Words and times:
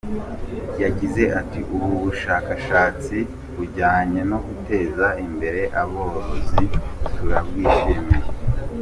Yagize 0.83 1.23
ati 1.39 1.59
“Ubu 1.75 1.89
bushakashatsi 2.03 3.17
bujyanye 3.55 4.21
no 4.31 4.39
guteza 4.47 5.07
imbere 5.25 5.61
aborozi 5.81 6.63
turabwishimiye. 7.15 8.19